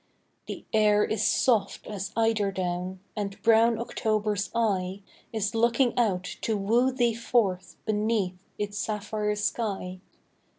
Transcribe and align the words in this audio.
The 0.47 0.65
air 0.73 1.03
is 1.05 1.23
soft 1.27 1.85
as 1.85 2.11
eider 2.17 2.51
down; 2.51 3.01
And 3.15 3.39
brown 3.43 3.77
October's 3.77 4.49
eye 4.55 5.03
Is 5.31 5.53
looking 5.53 5.95
out 5.95 6.23
to 6.41 6.57
woo 6.57 6.91
thee 6.91 7.13
forth 7.13 7.75
Beneath 7.85 8.39
its 8.57 8.79
sapphire 8.79 9.35
sky. 9.35 9.99